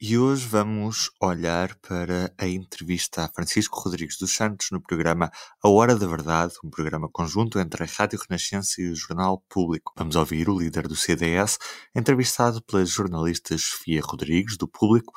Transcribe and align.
e 0.00 0.18
hoje 0.18 0.46
vamos 0.46 1.10
olhar 1.20 1.74
para 1.76 2.32
a 2.36 2.46
entrevista 2.46 3.24
a 3.24 3.28
Francisco 3.28 3.80
Rodrigues 3.80 4.18
dos 4.18 4.32
Santos 4.32 4.68
no 4.70 4.80
programa 4.80 5.30
A 5.62 5.68
Hora 5.68 5.96
da 5.96 6.06
Verdade, 6.06 6.52
um 6.62 6.68
programa 6.68 7.08
conjunto 7.10 7.58
entre 7.58 7.82
a 7.82 7.86
Rádio 7.86 8.18
Renascença 8.18 8.80
e 8.80 8.90
o 8.90 8.94
Jornal 8.94 9.42
Público. 9.48 9.94
Vamos 9.96 10.14
ouvir 10.14 10.50
o 10.50 10.58
líder 10.58 10.86
do 10.86 10.94
CDS, 10.94 11.58
entrevistado 11.94 12.62
pelas 12.62 12.90
jornalistas 12.90 13.62
Sofia 13.62 14.02
Rodrigues, 14.02 14.58
do 14.58 14.68
Público, 14.68 15.14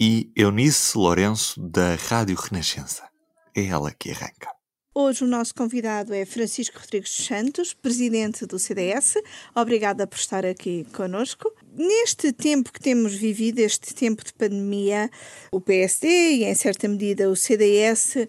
e 0.00 0.32
Eunice 0.34 0.96
Lourenço, 0.96 1.60
da 1.60 1.94
Rádio 1.94 2.36
Renascença. 2.36 3.06
É 3.54 3.66
ela 3.66 3.92
que 3.92 4.10
arranca. 4.10 4.61
Hoje 4.94 5.24
o 5.24 5.26
nosso 5.26 5.54
convidado 5.54 6.12
é 6.12 6.26
Francisco 6.26 6.78
Rodrigues 6.78 7.12
Santos, 7.12 7.72
presidente 7.72 8.44
do 8.44 8.58
CDS. 8.58 9.14
Obrigada 9.54 10.06
por 10.06 10.18
estar 10.18 10.44
aqui 10.44 10.86
conosco. 10.92 11.50
Neste 11.74 12.30
tempo 12.30 12.70
que 12.70 12.78
temos 12.78 13.14
vivido, 13.14 13.60
este 13.60 13.94
tempo 13.94 14.22
de 14.22 14.34
pandemia, 14.34 15.10
o 15.50 15.62
PSD 15.62 16.06
e, 16.06 16.44
em 16.44 16.54
certa 16.54 16.86
medida, 16.88 17.30
o 17.30 17.34
CDS 17.34 18.28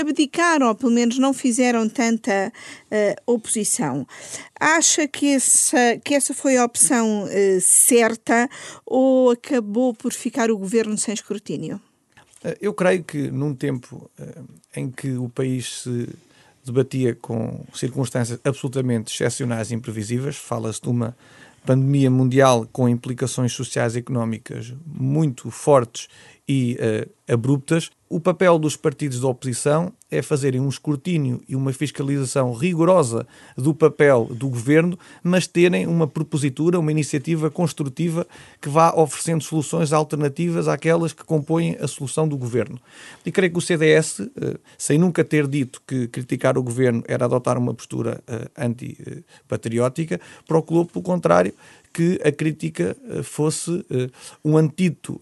abdicaram, 0.00 0.68
ou 0.68 0.74
pelo 0.74 0.92
menos 0.92 1.18
não 1.18 1.34
fizeram 1.34 1.86
tanta 1.86 2.50
uh, 2.86 3.32
oposição. 3.34 4.06
Acha 4.58 5.06
que 5.06 5.34
essa, 5.34 5.98
que 6.02 6.14
essa 6.14 6.32
foi 6.32 6.56
a 6.56 6.64
opção 6.64 7.24
uh, 7.24 7.60
certa 7.60 8.48
ou 8.86 9.32
acabou 9.32 9.92
por 9.92 10.14
ficar 10.14 10.50
o 10.50 10.56
governo 10.56 10.96
sem 10.96 11.12
escrutínio? 11.12 11.78
Eh, 12.44 12.58
eu 12.60 12.74
creio 12.74 13.04
que 13.04 13.30
num 13.30 13.54
tempo 13.54 14.10
uh, 14.18 14.44
em 14.74 14.90
que 14.90 15.12
o 15.12 15.28
país 15.28 15.82
se 15.82 16.08
debatia 16.64 17.14
com 17.14 17.64
circunstâncias 17.74 18.38
absolutamente 18.44 19.12
excepcionais 19.12 19.70
e 19.70 19.74
imprevisíveis, 19.74 20.36
fala-se 20.36 20.80
de 20.80 20.88
uma 20.88 21.16
pandemia 21.64 22.10
mundial 22.10 22.68
com 22.72 22.88
implicações 22.88 23.52
sociais 23.52 23.94
e 23.94 23.98
económicas 23.98 24.74
muito 24.86 25.50
fortes 25.50 26.08
e 26.48 26.76
uh, 26.80 27.32
abruptas, 27.32 27.90
o 28.08 28.20
papel 28.20 28.58
dos 28.58 28.76
partidos 28.76 29.20
da 29.20 29.28
oposição 29.28 29.90
é 30.10 30.20
fazerem 30.20 30.60
um 30.60 30.68
escrutínio 30.68 31.40
e 31.48 31.56
uma 31.56 31.72
fiscalização 31.72 32.52
rigorosa 32.52 33.26
do 33.56 33.72
papel 33.72 34.28
do 34.30 34.50
governo, 34.50 34.98
mas 35.22 35.46
terem 35.46 35.86
uma 35.86 36.06
propositura, 36.06 36.78
uma 36.78 36.90
iniciativa 36.90 37.50
construtiva 37.50 38.26
que 38.60 38.68
vá 38.68 38.92
oferecendo 38.92 39.42
soluções 39.42 39.94
alternativas 39.94 40.68
àquelas 40.68 41.14
que 41.14 41.24
compõem 41.24 41.78
a 41.80 41.88
solução 41.88 42.28
do 42.28 42.36
governo. 42.36 42.78
E 43.24 43.32
creio 43.32 43.50
que 43.50 43.58
o 43.58 43.62
CDS, 43.62 44.20
eh, 44.20 44.58
sem 44.76 44.98
nunca 44.98 45.24
ter 45.24 45.48
dito 45.48 45.80
que 45.86 46.06
criticar 46.08 46.58
o 46.58 46.62
governo 46.62 47.02
era 47.08 47.24
adotar 47.24 47.56
uma 47.56 47.72
postura 47.72 48.22
eh, 48.26 48.50
antipatriótica, 48.58 50.20
procurou, 50.46 50.84
pelo 50.84 51.02
contrário, 51.02 51.54
que 51.92 52.20
a 52.24 52.32
crítica 52.32 52.96
eh, 53.04 53.22
fosse 53.22 53.84
um 54.44 54.56
antídoto 54.56 55.20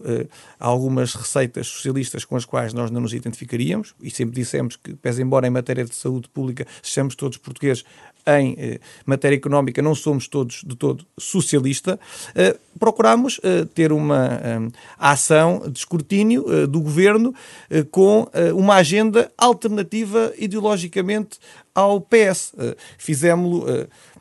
a 0.59 0.67
algumas 0.67 1.13
receitas 1.13 1.67
socialistas 1.67 2.25
com 2.25 2.35
as 2.35 2.45
quais 2.45 2.73
nós 2.73 2.89
não 2.89 3.01
nos 3.01 3.13
identificaríamos, 3.13 3.93
e 4.01 4.09
sempre 4.09 4.35
dissemos 4.35 4.75
que, 4.75 4.93
pese 4.95 5.21
embora 5.21 5.47
em 5.47 5.49
matéria 5.49 5.83
de 5.83 5.93
saúde 5.95 6.29
pública 6.29 6.65
sejamos 6.81 7.15
todos 7.15 7.37
portugueses, 7.37 7.83
em 8.27 8.55
eh, 8.57 8.79
matéria 9.05 9.35
económica 9.35 9.81
não 9.81 9.95
somos 9.95 10.27
todos 10.27 10.63
de 10.65 10.75
todo 10.75 11.05
socialista, 11.17 11.99
eh, 12.35 12.57
procuramos 12.79 13.39
eh, 13.43 13.65
ter 13.73 13.91
uma 13.91 14.39
eh, 14.41 14.59
ação 14.97 15.69
de 15.69 15.79
escrutínio 15.79 16.45
eh, 16.47 16.67
do 16.67 16.81
governo 16.81 17.33
eh, 17.69 17.83
com 17.83 18.27
uma 18.55 18.75
agenda 18.75 19.31
alternativa 19.37 20.33
ideologicamente 20.37 21.39
ao 21.73 22.01
PS. 22.01 22.53
Fizemos-lo 22.97 23.65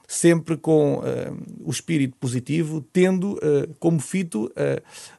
sempre 0.07 0.57
com 0.57 1.03
o 1.65 1.71
espírito 1.71 2.17
positivo, 2.19 2.85
tendo 2.93 3.39
como 3.79 4.01
fito 4.01 4.51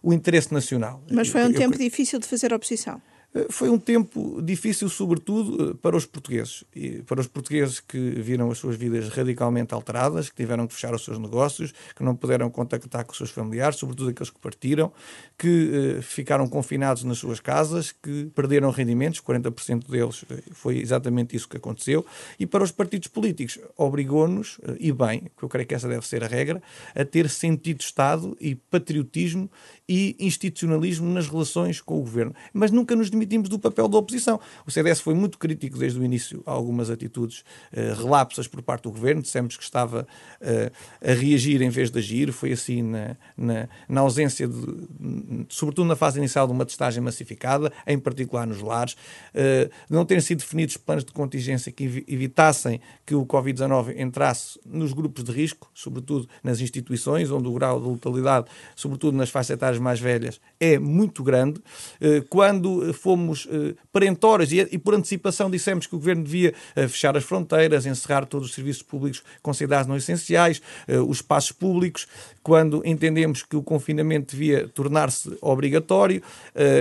o 0.02 0.14
interesse 0.14 0.54
nacional. 0.54 1.02
Mas 1.12 1.30
foi 1.30 1.42
um 1.44 1.48
eu, 1.48 1.54
tempo 1.54 1.76
eu... 1.76 1.80
difícil 1.80 2.20
de 2.20 2.28
fazer 2.28 2.54
oposição. 2.54 3.02
Eh, 3.34 3.48
foi 3.50 3.70
um 3.70 3.80
tempo 3.80 4.42
difícil, 4.42 4.90
sobretudo 4.90 5.72
eh, 5.72 5.74
para 5.82 5.96
os 5.96 6.06
portugueses. 6.06 6.64
E 6.76 7.02
para 7.04 7.22
os 7.22 7.28
portugueses 7.28 7.80
que 7.80 7.98
viram 7.98 8.52
as 8.52 8.58
suas 8.58 8.76
vidas 8.76 9.10
radicalmente 9.10 9.74
alteradas, 9.74 10.30
que 10.30 10.36
tiveram 10.36 10.68
que 10.68 10.74
fechar 10.74 10.94
os 10.94 11.04
seus 11.04 11.18
negócios, 11.18 11.74
que 11.96 12.04
não 12.04 12.16
puderam 12.16 12.50
contactar 12.50 13.06
com 13.06 13.12
os 13.12 13.18
seus 13.18 13.30
familiares, 13.30 13.78
sobretudo 13.78 14.10
aqueles 14.10 14.30
que 14.30 14.40
partiram, 14.40 14.92
que 15.38 15.98
uh, 15.98 16.02
ficaram 16.02 16.48
confinados 16.48 17.04
nas 17.04 17.18
suas 17.18 17.40
casas, 17.40 17.92
que 17.92 18.26
perderam 18.36 18.70
rendimentos, 18.70 19.22
40% 19.22 19.90
deles 19.90 20.26
foi 20.52 20.80
exatamente 20.80 21.36
isso 21.36 21.48
que 21.48 21.58
aconteceu. 21.58 22.06
E 22.40 22.46
para 22.46 22.64
os 22.64 22.72
partidos 22.72 23.08
políticos, 23.08 23.60
obrigou-nos, 23.78 24.60
e 24.80 24.92
bem, 24.92 25.32
que 25.38 25.44
eu 25.44 25.50
creio 25.50 25.68
que 25.68 25.76
essa 25.76 25.88
deve 25.88 26.06
ser 26.06 26.24
a 26.24 26.28
regra, 26.28 26.62
a 26.96 27.06
ter 27.06 27.30
sentido 27.30 27.78
de 27.78 27.84
Estado 27.84 28.36
e 28.40 28.56
patriotismo 28.56 29.50
e 29.92 30.16
institucionalismo 30.22 31.12
nas 31.12 31.28
relações 31.28 31.82
com 31.82 31.98
o 31.98 32.00
governo. 32.00 32.34
Mas 32.54 32.72
nunca 32.72 32.96
nos 32.96 33.10
demitimos 33.10 33.50
do 33.50 33.60
papel 33.60 33.90
da 33.90 33.98
oposição. 33.98 34.40
O 34.66 34.72
CDS 34.72 35.02
foi 35.02 35.14
muito 35.14 35.38
crítico 35.38 35.78
desde 35.78 36.00
o 36.00 36.06
início 36.06 36.42
a 36.46 36.52
algumas 36.52 36.90
atitudes 36.90 37.44
uh, 37.74 38.02
relapsas 38.02 38.48
por 38.48 38.62
parte 38.62 38.84
do 38.84 38.92
governo. 38.92 39.22
Dissemos 39.22 39.58
que 39.58 39.64
estava 39.64 40.08
uh, 40.40 40.72
a 41.06 41.14
reagir 41.14 41.62
em 41.62 41.70
vez 41.70 41.92
de 41.92 42.00
agir. 42.00 42.32
Foi 42.32 42.54
assim 42.54 42.82
na, 42.82 43.18
na, 43.36 43.68
na 43.90 44.00
ausência, 44.00 44.48
de, 44.48 45.46
sobretudo 45.50 45.90
na 45.90 45.98
fase 45.98 46.20
inicial, 46.20 46.48
de 46.48 46.54
uma 46.54 46.66
testagem 46.66 47.04
massificada, 47.04 47.70
em 47.86 48.00
particular 48.00 48.48
nos 48.48 48.62
lares. 48.62 48.94
Uh, 48.94 49.70
não 49.90 50.06
terem 50.06 50.22
sido 50.22 50.38
definidos 50.40 50.78
planos 50.78 51.04
de 51.04 51.12
contingência 51.12 51.70
que 51.70 52.06
evitassem 52.08 52.80
que 53.06 53.14
o 53.14 53.26
Covid-19 53.26 54.00
entrasse 54.00 54.58
nos 54.66 54.94
grupos 54.94 55.26
de 55.26 55.34
risco, 55.34 55.70
sobretudo 55.74 56.30
nas 56.42 56.62
instituições, 56.62 57.30
onde 57.30 57.50
o 57.50 57.54
grau 57.54 57.82
de 57.82 57.90
letalidade, 57.90 58.48
sobretudo 58.74 59.18
nas 59.18 59.30
faixas 59.30 59.50
etárias 59.50 59.81
mais 59.82 60.00
velhas 60.00 60.40
é 60.62 60.78
muito 60.78 61.24
grande. 61.24 61.60
Eh, 62.00 62.24
quando 62.30 62.94
fomos 62.94 63.48
eh, 63.52 63.74
perentórios 63.92 64.52
e 64.54 64.78
por 64.78 64.94
antecipação 64.94 65.50
dissemos 65.50 65.88
que 65.88 65.96
o 65.96 65.98
governo 65.98 66.24
devia 66.24 66.54
eh, 66.76 66.88
fechar 66.88 67.18
as 67.18 67.24
fronteiras, 67.24 67.88
encerrar 67.88 68.26
todos 68.26 68.50
os 68.50 68.54
serviços 68.54 68.84
públicos 68.84 69.24
considerados 69.42 69.88
não 69.88 69.98
essenciais, 69.98 70.62
os 71.08 71.18
espaços 71.18 71.52
públicos, 71.52 72.08
quando 72.44 72.84
entendemos 72.86 73.42
que 73.42 73.56
o 73.56 73.64
confinamento 73.64 74.36
devia 74.36 74.68
tornar-se 74.68 75.36
obrigatório. 75.42 76.22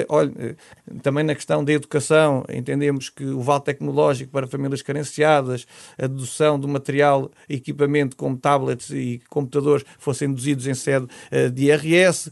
Olha, 0.09 0.56
também 1.03 1.25
na 1.25 1.34
questão 1.34 1.65
da 1.65 1.72
educação, 1.72 2.44
entendemos 2.53 3.09
que 3.09 3.25
o 3.25 3.41
vale 3.41 3.62
tecnológico 3.62 4.31
para 4.31 4.47
famílias 4.47 4.83
carenciadas, 4.83 5.66
a 5.97 6.06
dedução 6.06 6.59
do 6.59 6.69
material 6.69 7.31
equipamento 7.49 8.16
como 8.16 8.37
tablets 8.37 8.91
e 8.91 9.22
computadores 9.28 9.84
fossem 9.99 10.28
deduzidos 10.28 10.66
em 10.66 10.75
sede 10.75 11.06
de 11.55 11.66
IRS 11.66 12.31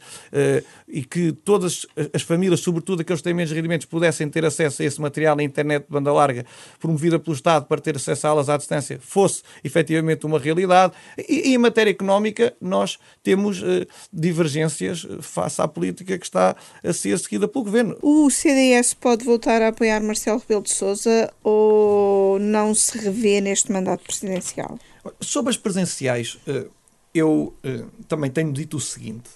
e 0.86 1.04
que 1.04 1.32
todas 1.32 1.86
as 2.12 2.22
famílias, 2.22 2.60
sobretudo 2.60 3.02
aqueles 3.02 3.20
que 3.20 3.24
têm 3.24 3.34
menos 3.34 3.52
rendimentos, 3.52 3.86
pudessem 3.86 4.28
ter 4.28 4.44
acesso 4.44 4.82
a 4.82 4.84
esse 4.84 5.00
material 5.00 5.36
na 5.36 5.42
internet 5.42 5.84
de 5.84 5.90
banda 5.90 6.12
larga, 6.12 6.44
promovida 6.78 7.18
pelo 7.18 7.34
Estado 7.34 7.66
para 7.66 7.80
ter 7.80 7.96
acesso 7.96 8.26
a 8.26 8.30
aulas 8.30 8.48
à 8.48 8.56
distância, 8.56 8.98
fosse 9.00 9.42
efetivamente 9.62 10.26
uma 10.26 10.38
realidade. 10.38 10.92
E, 11.16 11.50
e 11.50 11.54
em 11.54 11.58
matéria 11.58 11.90
económica, 11.90 12.54
nós 12.60 12.98
temos 13.22 13.62
eh, 13.62 13.86
divergências 14.12 15.06
face 15.20 15.60
à 15.60 15.68
política 15.68 16.18
que 16.18 16.24
está 16.24 16.56
a 16.82 16.92
ser 16.92 17.18
seguida 17.18 17.46
pelo 17.46 17.64
Governo. 17.64 17.96
O 18.02 18.30
CDS 18.30 18.94
pode 18.94 19.24
voltar 19.24 19.62
a 19.62 19.68
apoiar 19.68 20.00
Marcelo 20.02 20.38
Rebelo 20.38 20.62
de 20.62 20.72
Sousa 20.72 21.32
ou 21.42 22.38
não 22.38 22.74
se 22.74 22.96
revê 22.98 23.40
neste 23.40 23.70
mandato 23.72 24.04
presidencial? 24.04 24.78
Sobre 25.20 25.50
as 25.50 25.56
presenciais, 25.56 26.38
eh, 26.46 26.66
eu 27.14 27.54
eh, 27.62 27.84
também 28.06 28.30
tenho 28.30 28.52
dito 28.52 28.76
o 28.76 28.80
seguinte 28.80 29.28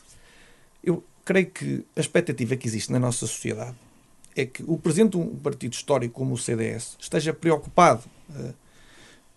eu 0.82 1.02
creio 1.32 1.46
que 1.46 1.84
a 1.96 2.00
expectativa 2.00 2.56
que 2.56 2.68
existe 2.68 2.92
na 2.92 2.98
nossa 2.98 3.26
sociedade 3.26 3.74
é 4.36 4.44
que 4.44 4.62
o 4.66 4.76
presidente 4.76 5.12
de 5.12 5.16
um 5.16 5.34
partido 5.36 5.72
histórico 5.72 6.12
como 6.14 6.34
o 6.34 6.38
CDS 6.38 6.96
esteja 7.00 7.32
preocupado 7.32 8.02
uh, 8.30 8.52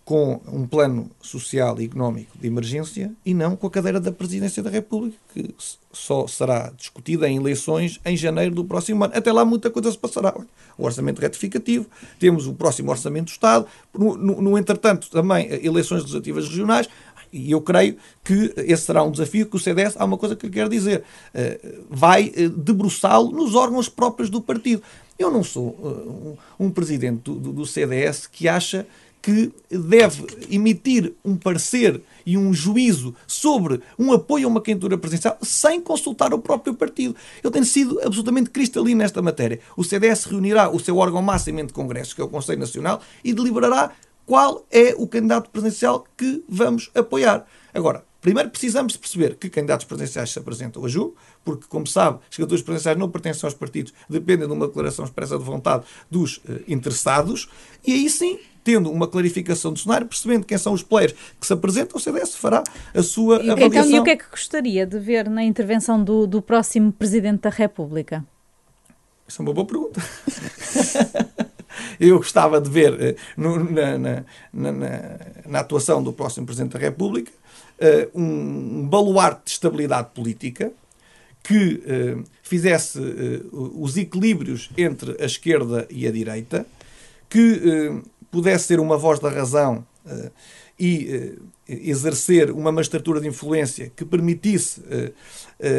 com 0.04 0.40
um 0.46 0.66
plano 0.66 1.10
social 1.20 1.80
e 1.80 1.84
económico 1.86 2.38
de 2.38 2.46
emergência 2.46 3.12
e 3.24 3.34
não 3.34 3.56
com 3.56 3.66
a 3.66 3.70
cadeira 3.70 3.98
da 3.98 4.12
presidência 4.12 4.62
da 4.62 4.70
República, 4.70 5.16
que 5.34 5.52
só 5.90 6.28
será 6.28 6.70
discutida 6.76 7.28
em 7.28 7.38
eleições 7.38 7.98
em 8.04 8.16
janeiro 8.16 8.54
do 8.54 8.64
próximo 8.64 9.02
ano. 9.02 9.14
Até 9.16 9.32
lá 9.32 9.44
muita 9.44 9.68
coisa 9.68 9.90
se 9.90 9.98
passará. 9.98 10.32
O 10.78 10.84
orçamento 10.84 11.20
retificativo, 11.20 11.86
temos 12.20 12.46
o 12.46 12.54
próximo 12.54 12.90
orçamento 12.90 13.26
do 13.26 13.30
Estado, 13.30 13.66
no, 13.92 14.16
no, 14.16 14.42
no 14.42 14.58
entretanto 14.58 15.10
também 15.10 15.48
eh, 15.48 15.66
eleições 15.66 16.02
legislativas 16.02 16.46
regionais, 16.46 16.88
e 17.36 17.50
eu 17.50 17.60
creio 17.60 17.96
que 18.24 18.52
esse 18.56 18.82
será 18.84 19.02
um 19.02 19.10
desafio 19.10 19.46
que 19.46 19.56
o 19.56 19.58
CDS, 19.58 19.94
há 19.96 20.04
uma 20.04 20.16
coisa 20.16 20.34
que 20.34 20.46
eu 20.46 20.50
quero 20.50 20.68
dizer, 20.68 21.04
eh, 21.34 21.60
vai 21.90 22.32
eh, 22.34 22.48
debruçá-lo 22.48 23.30
nos 23.30 23.54
órgãos 23.54 23.88
próprios 23.88 24.30
do 24.30 24.40
partido. 24.40 24.82
Eu 25.18 25.30
não 25.30 25.42
sou 25.42 26.36
um 26.60 26.70
presidente 26.70 27.22
do, 27.22 27.34
do 27.34 27.64
CDS 27.64 28.26
que 28.26 28.46
acha 28.48 28.86
que 29.26 29.50
deve 29.68 30.24
emitir 30.48 31.12
um 31.24 31.36
parecer 31.36 32.00
e 32.24 32.38
um 32.38 32.54
juízo 32.54 33.12
sobre 33.26 33.80
um 33.98 34.12
apoio 34.12 34.46
a 34.46 34.48
uma 34.48 34.60
candidatura 34.60 34.96
presidencial 34.96 35.36
sem 35.42 35.80
consultar 35.80 36.32
o 36.32 36.38
próprio 36.38 36.74
partido. 36.74 37.16
Eu 37.42 37.50
tenho 37.50 37.64
sido 37.64 37.98
absolutamente 38.04 38.50
cristalino 38.50 38.98
nesta 38.98 39.20
matéria. 39.20 39.58
O 39.76 39.82
CDS 39.82 40.26
reunirá 40.26 40.70
o 40.70 40.78
seu 40.78 40.96
órgão 40.98 41.20
máximo 41.22 41.66
de 41.66 41.72
congressos, 41.72 42.14
que 42.14 42.20
é 42.20 42.24
o 42.24 42.28
Conselho 42.28 42.60
Nacional, 42.60 43.00
e 43.24 43.34
deliberará 43.34 43.90
qual 44.26 44.66
é 44.70 44.94
o 44.98 45.06
candidato 45.06 45.48
presidencial 45.48 46.04
que 46.16 46.44
vamos 46.48 46.90
apoiar. 46.94 47.46
Agora, 47.72 48.04
primeiro 48.20 48.50
precisamos 48.50 48.94
de 48.94 48.98
perceber 48.98 49.36
que 49.36 49.48
candidatos 49.48 49.86
presidenciais 49.86 50.30
se 50.30 50.38
apresentam 50.38 50.84
a 50.84 50.88
julho, 50.88 51.14
porque, 51.44 51.66
como 51.68 51.86
sabe, 51.86 52.18
os 52.28 52.36
candidaturas 52.36 52.62
presidenciais 52.62 52.98
não 52.98 53.08
pertencem 53.08 53.46
aos 53.46 53.54
partidos, 53.54 53.94
dependem 54.10 54.48
de 54.48 54.52
uma 54.52 54.66
declaração 54.66 55.04
expressa 55.04 55.38
de 55.38 55.44
vontade 55.44 55.84
dos 56.10 56.38
uh, 56.38 56.60
interessados, 56.66 57.48
e 57.86 57.92
aí 57.92 58.10
sim 58.10 58.38
tendo 58.64 58.90
uma 58.90 59.06
clarificação 59.06 59.72
do 59.72 59.78
cenário, 59.78 60.08
percebendo 60.08 60.44
quem 60.44 60.58
são 60.58 60.72
os 60.72 60.82
players 60.82 61.14
que 61.40 61.46
se 61.46 61.52
apresentam, 61.52 61.98
o 61.98 62.00
CDS 62.00 62.34
fará 62.34 62.64
a 62.92 63.00
sua 63.00 63.36
então, 63.36 63.52
avaliação. 63.52 63.86
Então, 63.86 63.96
e 63.96 64.00
o 64.00 64.02
que 64.02 64.10
é 64.10 64.16
que 64.16 64.28
gostaria 64.28 64.84
de 64.84 64.98
ver 64.98 65.30
na 65.30 65.44
intervenção 65.44 66.02
do, 66.02 66.26
do 66.26 66.42
próximo 66.42 66.90
Presidente 66.90 67.42
da 67.42 67.50
República? 67.50 68.26
Isso 69.28 69.40
é 69.40 69.44
uma 69.44 69.54
boa 69.54 69.64
pergunta. 69.64 70.02
Eu 71.98 72.18
gostava 72.18 72.60
de 72.60 72.68
ver 72.70 73.00
eh, 73.00 73.16
no, 73.36 73.62
na, 73.70 73.98
na, 73.98 74.24
na, 74.52 74.72
na, 75.46 75.60
atuação 75.60 76.02
do 76.02 76.12
próximo 76.12 76.46
Presidente 76.46 76.72
da 76.72 76.78
República 76.78 77.30
uh, 77.80 78.20
um 78.20 78.86
baluarte 78.88 79.44
de 79.44 79.50
estabilidade 79.52 80.08
política 80.14 80.72
que 81.42 81.82
uh, 81.86 82.24
fizesse 82.42 82.98
os 83.52 83.96
equilíbrios 83.96 84.70
entre 84.76 85.16
a 85.22 85.26
esquerda 85.26 85.86
e 85.90 86.06
a 86.06 86.10
direita, 86.10 86.66
que 87.28 88.02
pudesse 88.30 88.66
ser 88.66 88.80
uma 88.80 88.96
voz 88.96 89.18
da 89.18 89.28
razão 89.28 89.84
e 90.78 91.36
exercer 91.68 92.52
uma 92.52 92.70
magistratura 92.70 93.20
de 93.20 93.26
influência 93.26 93.90
que 93.96 94.04
permitisse 94.04 94.80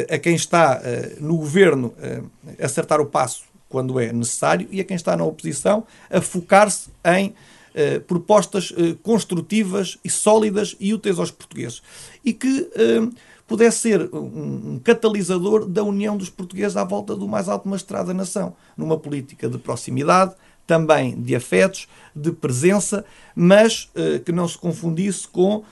a 0.10 0.18
quem 0.18 0.36
está 0.36 0.82
no 1.22 1.38
governo 1.38 1.94
acertar 2.60 3.00
o 3.00 3.06
passo 3.06 3.46
quando 3.70 4.00
é 4.00 4.12
necessário, 4.14 4.68
e 4.72 4.80
a 4.80 4.84
quem 4.84 4.96
está 4.96 5.16
na 5.16 5.24
oposição 5.24 5.86
a 6.10 6.22
focar-se 6.22 6.90
em 7.06 7.34
eh, 7.76 8.00
propostas 8.00 8.74
eh, 8.76 8.96
construtivas 9.04 9.98
e 10.04 10.10
sólidas 10.10 10.76
e 10.80 10.94
úteis 10.94 11.20
aos 11.20 11.32
portugueses. 11.32 11.82
E 12.24 12.34
que 12.34 12.70
eh, 12.76 13.08
pudesse 13.48 13.80
ser 13.80 14.10
um, 14.14 14.74
um, 14.74 14.82
catalisador 14.84 15.66
da 15.66 15.84
união 15.84 16.18
dos 16.18 16.30
portugueses 16.30 16.76
à 16.76 16.84
volta 16.84 17.16
do 17.16 17.28
mais 17.28 17.48
alto 17.48 17.68
magistrado 17.68 18.08
da 18.08 18.14
nação, 18.14 18.54
numa 18.76 18.98
política 18.98 19.48
de 19.48 19.58
proximidade, 19.58 20.36
também 20.68 21.20
de 21.20 21.34
afetos, 21.34 21.88
de 22.14 22.32
presença, 22.32 23.06
mas 23.34 23.90
eh, 23.96 24.20
que 24.20 24.34
não 24.34 24.48
se 24.48 24.58
confundisse 24.58 25.28
com 25.28 25.64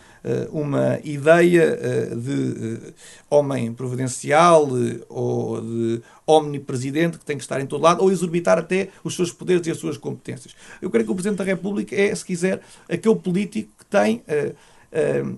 uma 0.52 1.00
ideia 1.04 1.78
eh, 1.80 2.16
de 2.16 2.88
eh, 2.88 2.94
homem 3.30 3.72
providencial 3.74 4.68
ou 5.08 5.62
de 5.62 6.02
omnipresidente 6.26 7.20
que 7.20 7.26
tem 7.26 7.38
que 7.38 7.44
estar 7.44 7.62
em 7.62 7.68
todo 7.68 7.84
lado 7.84 8.02
ou 8.02 8.12
exorbitar 8.12 8.58
até 8.58 8.90
os 9.04 9.16
seus 9.16 9.32
poderes 9.32 9.68
e 9.68 9.72
as 9.72 9.78
suas 9.78 9.98
competências. 9.98 10.56
Eu 10.82 10.90
creio 10.90 11.06
que 11.06 11.12
o 11.12 11.16
Presidente 11.16 11.38
da 11.38 11.44
República 11.44 11.96
é, 11.96 12.14
se 12.16 12.26
quiser, 12.26 12.62
aquele 12.90 13.16
político 13.16 13.70
que 13.78 13.86
tem 13.86 14.24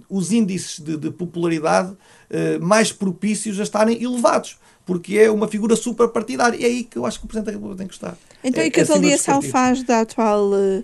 os 0.09 0.31
índices 0.31 0.80
de, 0.80 0.98
de 0.98 1.12
popularidade 1.12 1.95
mais 2.62 2.92
propícios 2.92 3.59
a 3.59 3.63
estarem 3.63 4.01
elevados 4.04 4.57
porque 4.88 5.18
é 5.18 5.30
uma 5.30 5.50
figura 5.50 5.75
suprapartidária. 5.75 6.57
E 6.57 6.63
é 6.63 6.68
aí 6.68 6.83
que 6.86 6.98
eu 6.98 7.06
acho 7.06 7.19
que 7.19 7.25
o 7.25 7.27
Presidente 7.27 7.48
da 7.48 7.51
República 7.51 7.80
tem 7.80 7.88
que 7.88 7.94
estar. 7.94 8.18
Então, 8.42 8.63
é, 8.63 8.68
e 8.68 8.71
que 8.71 8.80
avaliação 8.80 9.42
faz 9.42 9.83
da 9.83 10.00
atual, 10.00 10.50
uh, 10.50 10.83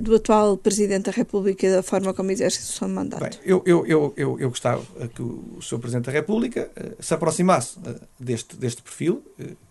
do 0.00 0.14
atual 0.14 0.56
Presidente 0.56 1.06
da 1.06 1.10
República 1.10 1.66
e 1.66 1.70
da 1.70 1.82
forma 1.82 2.14
como 2.14 2.30
exerce 2.30 2.60
o 2.60 2.62
seu 2.62 2.88
mandato? 2.88 3.20
Bem, 3.20 3.32
eu, 3.44 3.60
eu, 3.66 3.84
eu, 3.86 4.14
eu, 4.16 4.38
eu 4.38 4.48
gostava 4.48 4.80
que 5.08 5.20
o 5.20 5.58
Sr. 5.60 5.80
Presidente 5.80 6.04
da 6.04 6.12
República 6.12 6.70
se 7.00 7.12
aproximasse 7.12 7.76
deste, 8.20 8.54
deste 8.54 8.80
perfil 8.82 9.20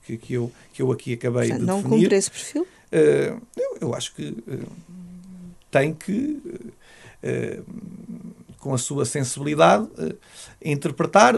que, 0.05 0.17
que, 0.17 0.33
eu, 0.33 0.51
que 0.73 0.81
eu 0.81 0.91
aqui 0.91 1.13
acabei 1.13 1.47
Portanto, 1.47 1.61
de 1.61 1.65
não 1.65 1.77
definir. 1.77 1.95
Não 1.95 2.01
cumpre 2.01 2.15
esse 2.17 2.29
perfil? 2.31 2.67
eu, 2.91 3.77
eu 3.79 3.95
acho 3.95 4.13
que 4.13 4.35
tem 5.71 5.93
que 5.93 6.37
com 8.63 8.73
a 8.73 8.77
sua 8.77 9.03
sensibilidade, 9.05 9.89
interpretar 10.63 11.35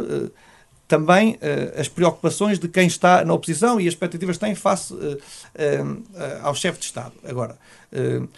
também 0.88 1.34
uh, 1.34 1.82
as 1.82 1.90
preocupações 1.90 2.60
de 2.60 2.68
quem 2.68 2.86
está 2.86 3.26
na 3.26 3.34
oposição 3.34 3.82
e 3.82 3.88
as 3.88 3.96
expectativas 3.96 4.38
que 4.38 4.46
tem 4.46 4.54
face 4.54 4.94
ao 6.44 6.54
chefe 6.54 6.78
de 6.80 6.86
Estado. 6.86 7.14
Agora, 7.24 7.58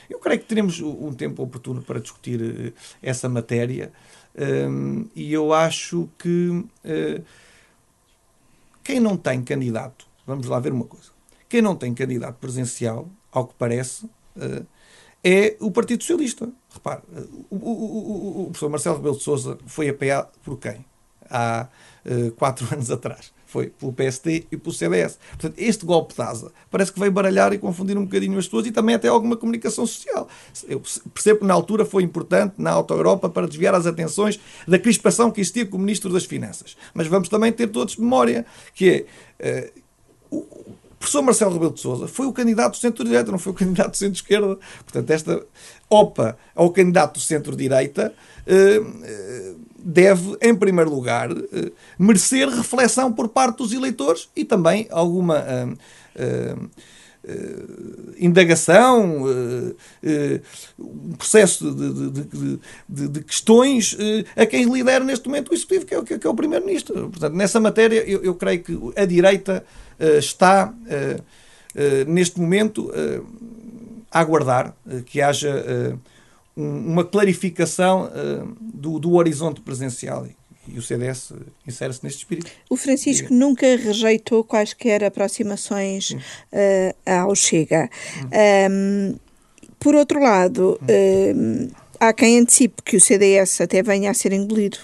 eu 0.10 0.18
creio 0.20 0.40
que 0.40 0.46
teremos 0.46 0.80
um 0.80 1.12
tempo 1.14 1.44
oportuno 1.44 1.82
para 1.82 2.00
discutir 2.00 2.74
essa 3.04 3.28
matéria 3.28 3.92
e 5.14 5.34
eu 5.34 5.52
acho 5.52 6.08
que 6.18 6.64
quem 8.82 9.02
não 9.02 9.18
tem 9.18 9.44
candidato, 9.44 10.08
vamos 10.26 10.48
lá 10.48 10.58
ver 10.62 10.72
uma 10.72 10.86
coisa, 10.86 11.10
quem 11.50 11.62
não 11.62 11.76
tem 11.76 11.94
candidato 11.94 12.36
presencial, 12.36 13.10
ao 13.30 13.46
que 13.46 13.56
parece, 13.58 14.10
é 15.24 15.56
o 15.60 15.72
Partido 15.72 16.02
Socialista. 16.02 16.50
Repare, 16.74 17.02
o, 17.50 17.56
o, 17.56 17.70
o, 17.70 18.42
o 18.42 18.46
professor 18.46 18.70
Marcelo 18.70 18.98
Rebelo 18.98 19.18
de 19.18 19.24
Sousa 19.24 19.58
foi 19.66 19.90
apoiado 19.90 20.30
por 20.44 20.58
quem? 20.58 20.86
Há 21.30 21.68
uh, 22.06 22.32
quatro 22.32 22.68
anos 22.74 22.90
atrás. 22.92 23.36
Foi 23.46 23.68
pelo 23.68 23.94
PSD 23.94 24.46
e 24.52 24.58
pelo 24.58 24.76
CDS. 24.76 25.18
Portanto, 25.30 25.56
este 25.58 25.86
golpe 25.86 26.14
de 26.14 26.22
asa 26.22 26.52
parece 26.70 26.92
que 26.92 27.00
veio 27.00 27.12
baralhar 27.12 27.54
e 27.54 27.58
confundir 27.58 27.98
um 27.98 28.04
bocadinho 28.04 28.38
as 28.38 28.46
pessoas 28.46 28.68
e 28.68 28.72
também 28.72 28.94
até 28.94 29.08
alguma 29.08 29.38
comunicação 29.38 29.86
social. 29.86 30.28
Eu 30.68 30.82
percebo 31.14 31.40
que 31.40 31.46
na 31.46 31.54
altura 31.54 31.86
foi 31.86 32.04
importante, 32.04 32.56
na 32.58 32.72
Auto-Europa, 32.72 33.30
para 33.30 33.48
desviar 33.48 33.74
as 33.74 33.86
atenções 33.86 34.38
da 34.68 34.78
crispação 34.78 35.32
que 35.32 35.40
existia 35.40 35.66
com 35.66 35.78
o 35.78 35.80
Ministro 35.80 36.12
das 36.12 36.26
Finanças. 36.26 36.76
Mas 36.94 37.08
vamos 37.08 37.30
também 37.30 37.52
ter 37.54 37.68
todos 37.68 37.96
memória 37.96 38.46
que 38.74 39.08
é. 39.40 39.66
Uh, 39.66 39.88
professor 41.00 41.22
Marcelo 41.22 41.54
Rebelo 41.54 41.74
de 41.74 41.80
Sousa 41.80 42.08
foi 42.08 42.26
o 42.26 42.34
candidato 42.34 42.72
do 42.72 42.78
centro-direita, 42.78 43.32
não 43.32 43.40
foi 43.40 43.52
o 43.52 43.56
candidato 43.56 43.92
do 43.92 43.98
centro-esquerda. 43.98 44.58
Portanto, 44.84 45.12
esta 45.12 45.46
OPA 45.90 46.38
ao 46.56 46.72
candidato 46.72 47.14
do 47.14 47.20
centro-direita 47.20 48.14
uh, 48.48 48.82
uh, 48.82 49.60
deve, 49.78 50.38
em 50.42 50.56
primeiro 50.56 50.90
lugar, 50.90 51.32
uh, 51.32 51.72
merecer 51.98 52.50
reflexão 52.50 53.12
por 53.14 53.30
parte 53.30 53.58
dos 53.58 53.72
eleitores 53.74 54.30
e 54.36 54.44
também 54.44 54.88
alguma 54.90 55.46
indagação, 58.18 59.26
um 60.80 61.14
processo 61.14 61.74
de, 61.74 62.12
de, 62.12 62.60
de, 62.88 63.08
de 63.08 63.24
questões 63.24 63.98
a 64.36 64.46
quem 64.46 64.66
lidera 64.66 65.04
neste 65.04 65.28
momento 65.28 65.50
o 65.50 65.54
Executivo, 65.54 65.86
que 65.86 65.96
é, 65.96 66.18
que 66.18 66.28
é 66.28 66.30
o 66.30 66.36
Primeiro-Ministro. 66.36 67.10
Portanto, 67.10 67.34
nessa 67.34 67.60
matéria, 67.60 68.04
eu, 68.10 68.24
eu, 68.24 68.36
creio 68.36 68.64
que 68.64 68.80
a 68.96 69.06
direita 69.06 69.66
está, 70.20 70.74
neste 72.08 72.40
momento, 72.40 72.92
a 74.12 74.20
aguardar 74.20 74.76
que 75.06 75.22
haja 75.22 75.98
uma 76.56 77.04
clarificação 77.04 78.10
do, 78.60 79.00
do 79.00 79.14
horizonte 79.14 79.62
presencial 79.62 80.26
e 80.68 80.78
o 80.78 80.82
CDS 80.82 81.34
insere-se 81.66 82.04
neste 82.04 82.20
espírito. 82.20 82.52
O 82.70 82.76
Francisco 82.76 83.34
nunca 83.34 83.66
rejeitou 83.76 84.44
quaisquer 84.44 85.04
aproximações 85.04 86.12
uh, 86.12 86.96
ao 87.06 87.36
Chega. 87.36 87.90
Um, 88.70 89.16
por 89.80 89.96
outro 89.96 90.20
lado, 90.20 90.80
um, 90.82 91.70
há 92.00 92.14
quem 92.14 92.40
antecipe 92.40 92.82
que 92.84 92.98
o 92.98 93.02
CDS 93.02 93.62
até 93.62 93.82
venha 93.82 94.12
a 94.12 94.14
ser 94.14 94.34
engolido 94.34 94.78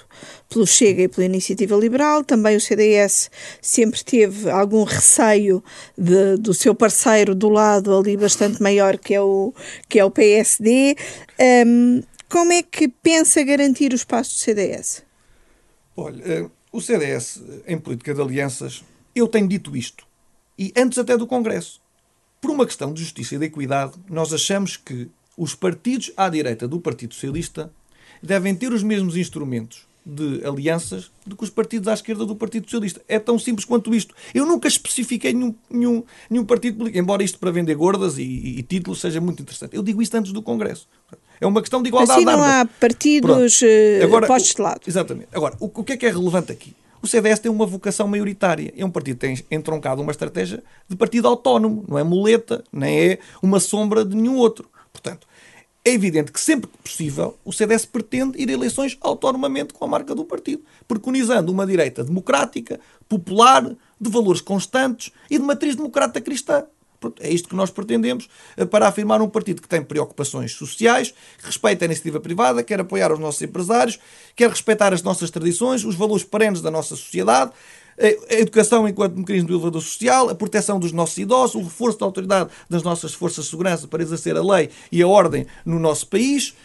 pelo 0.49 0.67
Chega 0.67 1.03
e 1.03 1.07
pela 1.07 1.25
Iniciativa 1.25 1.75
Liberal. 1.75 2.23
Também 2.23 2.55
o 2.55 2.61
CDS 2.61 3.29
sempre 3.61 4.03
teve 4.03 4.49
algum 4.49 4.83
receio 4.83 5.63
de, 5.97 6.37
do 6.37 6.53
seu 6.53 6.75
parceiro 6.75 7.33
do 7.33 7.49
lado 7.49 7.95
ali 7.95 8.15
bastante 8.15 8.61
maior, 8.61 8.97
que 8.97 9.13
é 9.13 9.21
o, 9.21 9.53
que 9.89 9.99
é 9.99 10.05
o 10.05 10.11
PSD. 10.11 10.95
Um, 11.65 12.01
como 12.29 12.51
é 12.51 12.63
que 12.63 12.87
pensa 12.87 13.43
garantir 13.43 13.91
o 13.91 13.95
espaço 13.95 14.31
do 14.31 14.39
CDS? 14.39 15.03
Olha, 15.95 16.23
eh, 16.23 16.49
o 16.71 16.81
CDS, 16.81 17.41
em 17.67 17.77
política 17.77 18.13
de 18.13 18.21
alianças, 18.21 18.83
eu 19.15 19.27
tenho 19.27 19.47
dito 19.47 19.75
isto, 19.77 20.05
e 20.57 20.73
antes 20.75 20.97
até 20.97 21.15
do 21.17 21.27
Congresso. 21.27 21.81
Por 22.41 22.51
uma 22.51 22.65
questão 22.65 22.91
de 22.91 23.01
justiça 23.01 23.35
e 23.35 23.37
de 23.37 23.45
equidade, 23.45 23.93
nós 24.09 24.33
achamos 24.33 24.75
que 24.75 25.09
os 25.37 25.55
partidos 25.55 26.11
à 26.17 26.29
direita 26.29 26.67
do 26.67 26.79
Partido 26.79 27.13
Socialista 27.13 27.71
devem 28.21 28.55
ter 28.55 28.71
os 28.71 28.83
mesmos 28.83 29.15
instrumentos 29.15 29.87
de 30.05 30.45
alianças 30.45 31.11
do 31.25 31.35
que 31.35 31.43
os 31.43 31.49
partidos 31.49 31.87
à 31.87 31.93
esquerda 31.93 32.25
do 32.25 32.35
Partido 32.35 32.65
Socialista. 32.65 33.01
É 33.07 33.17
tão 33.17 33.39
simples 33.39 33.65
quanto 33.65 33.95
isto. 33.95 34.13
Eu 34.33 34.45
nunca 34.45 34.67
especifiquei 34.67 35.33
nenhum, 35.33 35.55
nenhum, 35.69 36.03
nenhum 36.29 36.45
partido 36.45 36.77
político, 36.77 36.99
embora 36.99 37.23
isto 37.23 37.39
para 37.39 37.51
vender 37.51 37.75
gordas 37.75 38.17
e, 38.17 38.23
e, 38.23 38.59
e, 38.59 38.63
títulos 38.63 38.99
seja 38.99 39.21
muito 39.21 39.41
interessante. 39.41 39.75
Eu 39.75 39.83
digo 39.83 40.01
isto 40.01 40.15
antes 40.15 40.31
do 40.31 40.41
Congresso. 40.41 40.87
É 41.43 41.47
uma 41.47 41.61
questão 41.61 41.81
de 41.81 41.89
igualdade 41.89 42.11
assim 42.11 42.25
não 42.25 42.41
há 42.41 42.65
partidos 42.65 43.61
uh, 43.61 44.03
Agora, 44.03 44.27
postos 44.27 44.55
de 44.55 44.61
lado. 44.61 44.81
Exatamente. 44.87 45.27
Agora, 45.33 45.55
o, 45.59 45.65
o 45.65 45.83
que 45.83 45.93
é 45.93 45.97
que 45.97 46.05
é 46.05 46.09
relevante 46.09 46.51
aqui? 46.51 46.73
O 47.01 47.07
CDS 47.07 47.39
tem 47.39 47.51
uma 47.51 47.65
vocação 47.65 48.07
maioritária. 48.07 48.73
É 48.77 48.85
um 48.85 48.89
partido 48.89 49.17
que 49.17 49.27
tem 49.27 49.45
entroncado 49.51 50.01
uma 50.01 50.11
estratégia 50.11 50.63
de 50.87 50.95
partido 50.95 51.27
autónomo. 51.27 51.83
Não 51.85 51.99
é 51.99 52.03
muleta, 52.03 52.63
nem 52.71 52.97
é 52.97 53.19
uma 53.41 53.59
sombra 53.59 54.05
de 54.05 54.15
nenhum 54.15 54.37
outro. 54.37 54.69
Portanto, 54.93 55.27
é 55.83 55.91
evidente 55.91 56.31
que 56.31 56.39
sempre 56.39 56.69
que 56.69 56.77
possível 56.77 57.37
o 57.43 57.51
CDS 57.51 57.85
pretende 57.85 58.41
ir 58.41 58.47
a 58.47 58.53
eleições 58.53 58.97
autonomamente 59.01 59.73
com 59.73 59.83
a 59.83 59.87
marca 59.87 60.15
do 60.15 60.23
partido, 60.23 60.63
preconizando 60.87 61.51
uma 61.51 61.67
direita 61.67 62.05
democrática, 62.05 62.79
popular, 63.09 63.69
de 63.99 64.09
valores 64.09 64.39
constantes 64.39 65.11
e 65.29 65.37
de 65.37 65.43
matriz 65.43 65.75
democrata 65.75 66.21
cristã. 66.21 66.63
É 67.19 67.29
isto 67.29 67.49
que 67.49 67.55
nós 67.55 67.69
pretendemos 67.69 68.27
eh, 68.55 68.65
para 68.65 68.87
afirmar 68.87 69.21
um 69.21 69.29
partido 69.29 69.61
que 69.61 69.67
tem 69.67 69.81
preocupações 69.81 70.51
sociais, 70.51 71.13
que 71.39 71.45
respeita 71.45 71.85
a 71.85 71.87
iniciativa 71.87 72.19
privada, 72.19 72.63
quer 72.63 72.79
apoiar 72.79 73.11
os 73.11 73.19
nossos 73.19 73.41
empresários, 73.41 73.99
quer 74.35 74.49
respeitar 74.49 74.93
as 74.93 75.01
nossas 75.01 75.29
tradições, 75.31 75.83
os 75.83 75.95
valores 75.95 76.23
perenes 76.23 76.61
da 76.61 76.71
nossa 76.71 76.95
sociedade, 76.95 77.51
a 78.29 78.33
educação 78.33 78.87
enquanto 78.87 79.17
mecanismo 79.17 79.47
do 79.47 79.53
elevador 79.53 79.81
social, 79.81 80.29
a 80.29 80.35
proteção 80.35 80.79
dos 80.79 80.91
nossos 80.91 81.17
idosos, 81.17 81.55
o 81.55 81.63
reforço 81.63 81.99
da 81.99 82.05
autoridade 82.05 82.49
das 82.69 82.83
nossas 82.83 83.13
forças 83.13 83.45
de 83.45 83.51
segurança 83.51 83.87
para 83.87 84.01
exercer 84.01 84.35
a 84.35 84.43
lei 84.43 84.69
e 84.91 85.01
a 85.01 85.07
ordem 85.07 85.45
no 85.65 85.79
nosso 85.79 86.07
país 86.07 86.55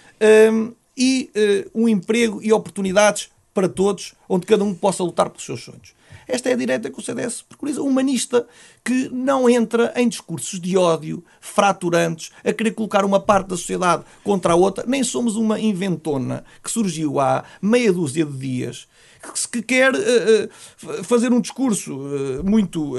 um, 0.53 0.73
e 0.97 1.31
uh, 1.75 1.83
um 1.83 1.89
emprego 1.89 2.41
e 2.43 2.53
oportunidades 2.53 3.31
para 3.59 3.69
todos, 3.69 4.15
onde 4.29 4.47
cada 4.47 4.63
um 4.63 4.73
possa 4.73 5.03
lutar 5.03 5.29
pelos 5.29 5.45
seus 5.45 5.65
sonhos. 5.65 5.93
Esta 6.29 6.49
é 6.49 6.53
a 6.53 6.57
direita 6.57 6.89
que 6.89 7.01
o 7.01 7.03
CDS 7.03 7.43
preconiza, 7.43 7.83
humanista, 7.83 8.47
que 8.85 9.09
não 9.09 9.51
entra 9.51 9.93
em 9.97 10.09
discursos 10.09 10.61
de 10.61 10.77
ódio, 10.77 11.25
fraturantes, 11.41 12.31
a 12.45 12.53
querer 12.53 12.71
colocar 12.71 13.05
uma 13.05 13.19
parte 13.19 13.49
da 13.49 13.57
sociedade 13.57 14.05
contra 14.23 14.53
a 14.53 14.57
outra. 14.57 14.85
Nem 14.87 15.03
somos 15.03 15.35
uma 15.35 15.59
inventona 15.59 16.45
que 16.63 16.71
surgiu 16.71 17.19
há 17.19 17.43
meia 17.61 17.93
dúzia 17.93 18.25
de 18.25 18.39
dias 18.39 18.87
que 19.51 19.61
quer 19.61 19.93
uh, 19.93 21.03
fazer 21.03 21.33
um 21.33 21.41
discurso 21.41 21.99
uh, 21.99 22.45
muito 22.45 22.95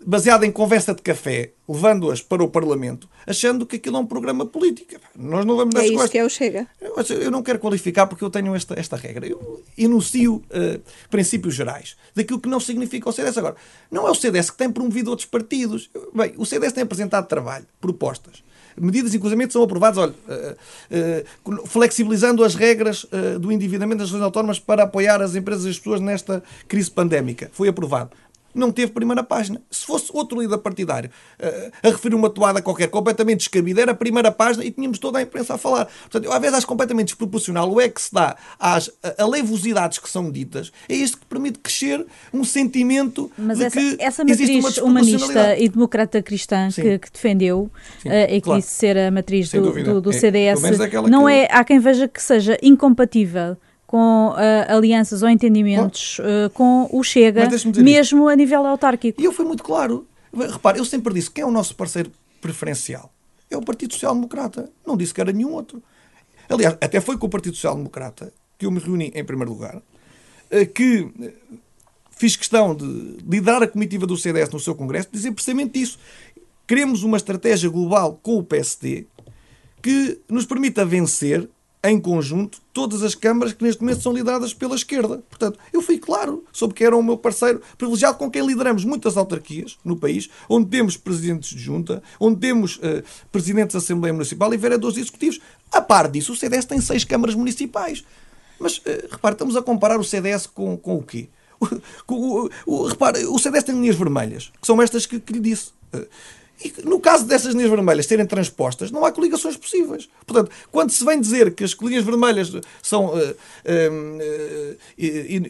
uh, 0.00 0.08
baseado 0.08 0.44
em 0.44 0.50
conversa 0.50 0.94
de 0.94 1.02
café, 1.02 1.52
levando-as 1.68 2.22
para 2.22 2.42
o 2.42 2.48
Parlamento, 2.48 3.08
achando 3.26 3.66
que 3.66 3.76
aquilo 3.76 3.96
é 3.96 4.00
um 4.00 4.06
programa 4.06 4.46
político. 4.46 4.94
Nós 5.16 5.44
não 5.44 5.56
vamos 5.56 5.74
dar 5.74 5.82
É 5.82 5.84
isso 5.84 5.94
costas. 5.94 6.10
que 6.10 6.18
é 6.18 6.24
o 6.24 6.28
Chega. 6.28 6.66
Eu 7.10 7.30
não 7.30 7.42
quero 7.42 7.58
qualificar 7.58 8.06
porque 8.06 8.24
eu 8.24 8.30
tenho 8.30 8.54
esta, 8.54 8.78
esta 8.78 8.96
regra. 8.96 9.26
Eu 9.26 9.62
enuncio 9.76 10.42
princípios 11.10 11.54
gerais 11.54 11.96
daquilo 12.14 12.40
que 12.40 12.48
não 12.48 12.60
significa 12.60 13.08
o 13.08 13.12
CDS. 13.12 13.38
Agora, 13.38 13.56
não 13.90 14.06
é 14.06 14.10
o 14.10 14.14
CDS 14.14 14.50
que 14.50 14.56
tem 14.56 14.70
promovido 14.70 15.10
outros 15.10 15.26
partidos. 15.26 15.90
Bem, 16.14 16.32
o 16.36 16.46
CDS 16.46 16.72
tem 16.72 16.82
apresentado 16.84 17.26
trabalho, 17.26 17.66
propostas 17.80 18.42
medidas, 18.80 19.14
inclusive, 19.14 19.50
são 19.50 19.62
aprovadas, 19.62 19.98
olha, 19.98 20.14
uh, 20.28 21.52
uh, 21.52 21.66
flexibilizando 21.66 22.44
as 22.44 22.54
regras 22.54 23.04
uh, 23.04 23.38
do 23.38 23.52
endividamento 23.52 23.98
das 23.98 24.08
regiões 24.08 24.24
autónomas 24.24 24.58
para 24.58 24.84
apoiar 24.84 25.20
as 25.20 25.34
empresas 25.34 25.64
e 25.64 25.70
as 25.70 25.78
pessoas 25.78 26.00
nesta 26.00 26.42
crise 26.66 26.90
pandémica. 26.90 27.50
Foi 27.52 27.68
aprovado 27.68 28.10
não 28.54 28.70
teve 28.70 28.92
primeira 28.92 29.22
página. 29.22 29.60
Se 29.70 29.84
fosse 29.84 30.10
outro 30.12 30.40
líder 30.40 30.58
partidário 30.58 31.10
uh, 31.40 31.72
a 31.82 31.90
referir 31.90 32.14
uma 32.14 32.30
toada 32.30 32.62
qualquer 32.62 32.88
completamente 32.88 33.38
descabida, 33.38 33.82
era 33.82 33.92
a 33.92 33.94
primeira 33.94 34.30
página 34.30 34.64
e 34.64 34.70
tínhamos 34.70 34.98
toda 34.98 35.18
a 35.18 35.22
imprensa 35.22 35.54
a 35.54 35.58
falar. 35.58 35.86
Portanto, 35.86 36.24
eu, 36.24 36.32
às 36.32 36.40
vezes 36.40 36.56
acho 36.58 36.66
completamente 36.66 37.08
desproporcional 37.08 37.70
o 37.70 37.80
é 37.80 37.88
que 37.88 38.00
se 38.00 38.12
dá 38.12 38.36
às 38.58 38.90
alevosidades 39.16 39.98
que 39.98 40.08
são 40.08 40.30
ditas, 40.30 40.72
é 40.88 40.94
isto 40.94 41.18
que 41.18 41.26
permite 41.26 41.58
crescer 41.58 42.04
um 42.32 42.44
sentimento 42.44 43.30
Mas 43.36 43.58
de 43.58 43.64
essa, 43.64 43.78
que 43.78 43.96
essa 44.00 44.24
matriz 44.24 44.78
humanista 44.78 45.56
e 45.56 45.68
democrata 45.68 46.22
cristã 46.22 46.68
que, 46.74 46.98
que, 46.98 47.10
defendeu 47.10 47.70
Sim, 48.02 48.08
uh, 48.08 48.12
e 48.24 48.26
que 48.26 48.40
claro. 48.42 48.60
disse 48.60 48.72
ser 48.72 48.98
a 48.98 49.10
matriz 49.10 49.50
do, 49.50 49.72
do, 49.72 50.00
do, 50.00 50.12
CDS, 50.12 50.62
é, 50.64 51.08
não 51.08 51.26
que... 51.26 51.32
é, 51.32 51.48
há 51.50 51.64
quem 51.64 51.78
veja 51.78 52.08
que 52.08 52.22
seja 52.22 52.58
incompatível 52.62 53.56
com 53.88 54.28
uh, 54.28 54.36
alianças 54.76 55.22
ou 55.22 55.30
entendimentos 55.30 56.18
uh, 56.18 56.50
com 56.50 56.86
o 56.92 57.02
Chega, 57.02 57.48
mesmo 57.78 58.18
isto. 58.20 58.28
a 58.28 58.36
nível 58.36 58.66
autárquico. 58.66 59.18
E 59.18 59.24
eu 59.24 59.32
fui 59.32 59.46
muito 59.46 59.64
claro. 59.64 60.06
Repare, 60.30 60.78
eu 60.78 60.84
sempre 60.84 61.14
disse 61.14 61.30
quem 61.30 61.42
é 61.42 61.46
o 61.46 61.50
nosso 61.50 61.74
parceiro 61.74 62.12
preferencial. 62.38 63.10
É 63.50 63.56
o 63.56 63.62
Partido 63.62 63.94
Social 63.94 64.14
Democrata. 64.14 64.70
Não 64.86 64.94
disse 64.94 65.14
que 65.14 65.22
era 65.22 65.32
nenhum 65.32 65.54
outro. 65.54 65.82
Aliás, 66.50 66.76
até 66.82 67.00
foi 67.00 67.16
com 67.16 67.26
o 67.26 67.30
Partido 67.30 67.56
Social 67.56 67.76
Democrata 67.76 68.30
que 68.58 68.66
eu 68.66 68.70
me 68.70 68.78
reuni 68.78 69.10
em 69.14 69.24
primeiro 69.24 69.52
lugar, 69.52 69.76
uh, 69.76 70.66
que 70.74 71.10
fiz 72.10 72.36
questão 72.36 72.74
de 72.74 73.16
liderar 73.26 73.62
a 73.62 73.66
comitiva 73.66 74.06
do 74.06 74.18
CDS 74.18 74.50
no 74.50 74.60
seu 74.60 74.74
congresso, 74.74 75.08
dizer 75.10 75.32
precisamente 75.32 75.80
isso. 75.80 75.98
Queremos 76.66 77.02
uma 77.04 77.16
estratégia 77.16 77.70
global 77.70 78.20
com 78.22 78.36
o 78.36 78.44
PSD 78.44 79.06
que 79.80 80.20
nos 80.28 80.44
permita 80.44 80.84
vencer 80.84 81.48
em 81.82 82.00
conjunto, 82.00 82.60
todas 82.72 83.02
as 83.02 83.14
câmaras 83.14 83.52
que 83.52 83.62
neste 83.62 83.80
momento 83.80 84.02
são 84.02 84.12
lideradas 84.12 84.52
pela 84.52 84.74
esquerda. 84.74 85.22
Portanto, 85.28 85.58
eu 85.72 85.80
fui 85.80 85.98
claro 85.98 86.44
sobre 86.52 86.74
que 86.74 86.84
era 86.84 86.96
o 86.96 87.02
meu 87.02 87.16
parceiro 87.16 87.62
privilegiado 87.76 88.18
com 88.18 88.30
quem 88.30 88.44
lideramos 88.44 88.84
muitas 88.84 89.16
autarquias 89.16 89.78
no 89.84 89.96
país, 89.96 90.28
onde 90.48 90.68
temos 90.68 90.96
presidentes 90.96 91.50
de 91.50 91.60
junta, 91.60 92.02
onde 92.18 92.40
temos 92.40 92.76
uh, 92.76 93.02
presidentes 93.30 93.74
da 93.74 93.78
Assembleia 93.78 94.12
Municipal 94.12 94.52
e 94.52 94.56
vereadores 94.56 94.96
executivos. 94.96 95.40
A 95.70 95.80
par 95.80 96.10
disso, 96.10 96.32
o 96.32 96.36
CDS 96.36 96.64
tem 96.64 96.80
seis 96.80 97.04
câmaras 97.04 97.36
municipais. 97.36 98.04
Mas, 98.58 98.78
uh, 98.78 98.82
repare, 99.10 99.34
estamos 99.34 99.56
a 99.56 99.62
comparar 99.62 100.00
o 100.00 100.04
CDS 100.04 100.46
com, 100.46 100.76
com 100.76 100.96
o 100.96 101.02
quê? 101.02 101.28
O, 102.06 102.46
o, 102.46 102.50
o, 102.66 102.86
repare, 102.86 103.24
o 103.26 103.38
CDS 103.38 103.64
tem 103.64 103.74
linhas 103.74 103.96
vermelhas, 103.96 104.50
que 104.60 104.66
são 104.66 104.80
estas 104.80 105.06
que, 105.06 105.20
que 105.20 105.32
lhe 105.32 105.40
disse. 105.40 105.70
Uh, 105.92 106.06
e 106.64 106.74
no 106.84 106.98
caso 106.98 107.24
dessas 107.24 107.54
linhas 107.54 107.70
vermelhas 107.70 108.06
serem 108.06 108.26
transpostas, 108.26 108.90
não 108.90 109.04
há 109.04 109.12
coligações 109.12 109.56
possíveis. 109.56 110.08
Portanto, 110.26 110.50
quando 110.72 110.90
se 110.90 111.04
vem 111.04 111.20
dizer 111.20 111.54
que 111.54 111.62
as 111.62 111.72
linhas 111.80 112.04
vermelhas 112.04 112.52
são 112.82 113.06
uh, 113.06 113.16
uh, 113.16 113.32
uh, 113.32 114.76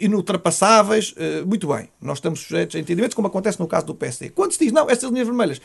inultrapassáveis, 0.00 1.14
muito 1.46 1.66
bem, 1.68 1.88
nós 2.00 2.18
estamos 2.18 2.40
sujeitos 2.40 2.76
a 2.76 2.78
entendimentos, 2.78 3.14
como 3.14 3.28
acontece 3.28 3.58
no 3.58 3.66
caso 3.66 3.86
do 3.86 3.94
PSD. 3.94 4.30
Quando 4.30 4.52
se 4.52 4.58
diz, 4.58 4.72
não, 4.72 4.88
estas 4.90 5.10
linhas 5.10 5.26
vermelhas 5.26 5.60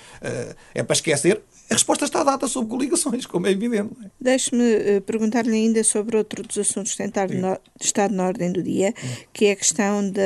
é 0.74 0.84
para 0.84 0.94
esquecer, 0.94 1.42
a 1.70 1.74
resposta 1.74 2.06
está 2.06 2.24
dada 2.24 2.48
sobre 2.48 2.70
coligações, 2.70 3.26
como 3.26 3.48
é 3.48 3.52
evidente. 3.52 3.92
É? 4.04 4.10
Deixe-me 4.20 5.02
perguntar-lhe 5.02 5.54
ainda 5.54 5.84
sobre 5.84 6.18
outro 6.18 6.44
dos 6.44 6.58
assuntos 6.58 6.92
que 6.92 6.98
tem 6.98 7.12
estado 7.82 8.14
na 8.14 8.26
ordem 8.26 8.52
do 8.52 8.62
dia, 8.62 8.94
que 9.32 9.46
é 9.46 9.52
a 9.52 9.56
questão 9.56 10.10
de, 10.10 10.22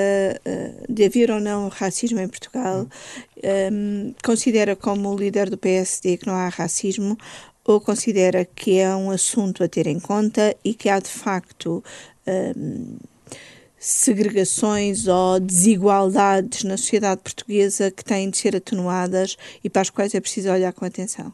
de 0.89 1.05
haver 1.05 1.31
ou 1.31 1.39
não 1.39 1.69
racismo 1.69 2.19
em 2.19 2.27
Portugal. 2.27 2.87
Um, 3.71 4.15
considera 4.23 4.75
como 4.75 5.15
líder 5.15 5.49
do 5.49 5.57
PSD 5.57 6.17
que 6.17 6.25
não 6.27 6.33
há 6.33 6.49
racismo 6.49 7.15
ou 7.63 7.79
considera 7.79 8.45
que 8.45 8.79
é 8.79 8.95
um 8.95 9.11
assunto 9.11 9.63
a 9.63 9.67
ter 9.67 9.87
em 9.87 9.99
conta 9.99 10.55
e 10.63 10.73
que 10.73 10.89
há 10.89 10.99
de 10.99 11.09
facto 11.09 11.83
hum, 12.25 12.97
segregações 13.77 15.07
ou 15.07 15.39
desigualdades 15.39 16.63
na 16.63 16.77
sociedade 16.77 17.21
portuguesa 17.21 17.91
que 17.91 18.03
têm 18.03 18.29
de 18.29 18.37
ser 18.37 18.55
atenuadas 18.55 19.37
e 19.63 19.69
para 19.69 19.81
as 19.81 19.89
quais 19.89 20.15
é 20.15 20.21
preciso 20.21 20.49
olhar 20.49 20.73
com 20.73 20.85
atenção? 20.85 21.33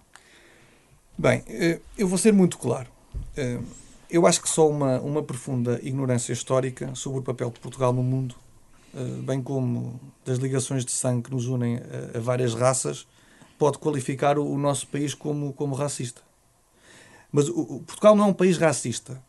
Bem, 1.18 1.44
eh, 1.48 1.80
eu 1.98 2.08
vou 2.08 2.18
ser 2.18 2.34
muito 2.34 2.58
claro. 2.58 2.90
Eh, 3.38 3.60
eu 4.10 4.28
acho 4.28 4.42
que 4.42 4.50
só 4.50 4.68
uma, 4.68 5.00
uma 5.00 5.24
profunda 5.24 5.80
ignorância 5.84 6.34
histórica 6.34 6.94
sobre 6.96 7.20
o 7.20 7.24
papel 7.24 7.50
de 7.52 7.60
Portugal 7.60 7.94
no 7.94 8.04
mundo, 8.04 8.36
bem 9.26 9.42
como 9.42 10.00
das 10.26 10.38
ligações 10.38 10.86
de 10.86 10.92
sangue 10.92 11.24
que 11.24 11.32
nos 11.32 11.48
unem 11.48 11.80
a 12.14 12.20
várias 12.20 12.54
raças, 12.54 13.08
pode 13.58 13.78
qualificar 13.78 14.38
o, 14.38 14.58
nosso 14.58 14.88
país 14.88 15.14
como, 15.14 15.54
como 15.54 15.76
racista. 15.76 16.22
Mas 17.32 17.50
o, 17.50 17.82
Portugal 17.86 18.16
não 18.16 18.26
é 18.26 18.28
um 18.28 18.34
país 18.34 18.58
racista, 18.58 19.22